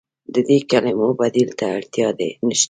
د 0.33 0.35
دې 0.47 0.57
کلمو 0.71 1.07
بدیل 1.19 1.49
ته 1.59 1.65
اړتیا 1.77 2.07
نشته. 2.47 2.59